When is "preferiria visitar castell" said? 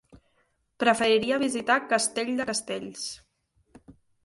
0.83-2.33